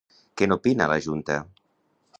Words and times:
Què 0.41 0.47
n'opina 0.51 0.89
la 0.93 0.99
junta? 1.09 1.39